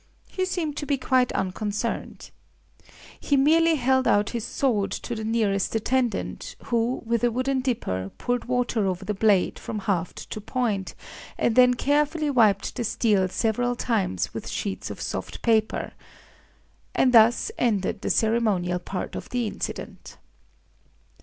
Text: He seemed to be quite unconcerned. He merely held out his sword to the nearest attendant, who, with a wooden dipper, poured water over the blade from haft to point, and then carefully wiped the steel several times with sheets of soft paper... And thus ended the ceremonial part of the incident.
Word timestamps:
He 0.31 0.45
seemed 0.47 0.77
to 0.77 0.87
be 0.87 0.97
quite 0.97 1.31
unconcerned. 1.33 2.31
He 3.19 3.37
merely 3.37 3.75
held 3.75 4.07
out 4.07 4.31
his 4.31 4.43
sword 4.43 4.89
to 4.93 5.13
the 5.13 5.23
nearest 5.23 5.75
attendant, 5.75 6.55
who, 6.63 7.03
with 7.05 7.23
a 7.23 7.29
wooden 7.29 7.59
dipper, 7.59 8.09
poured 8.17 8.45
water 8.45 8.87
over 8.87 9.05
the 9.05 9.13
blade 9.13 9.59
from 9.59 9.77
haft 9.77 10.27
to 10.31 10.41
point, 10.41 10.95
and 11.37 11.55
then 11.55 11.75
carefully 11.75 12.31
wiped 12.31 12.75
the 12.77 12.83
steel 12.83 13.27
several 13.27 13.75
times 13.75 14.33
with 14.33 14.49
sheets 14.49 14.89
of 14.89 14.99
soft 14.99 15.43
paper... 15.43 15.91
And 16.95 17.13
thus 17.13 17.51
ended 17.59 18.01
the 18.01 18.09
ceremonial 18.09 18.79
part 18.79 19.15
of 19.15 19.29
the 19.29 19.45
incident. 19.45 20.17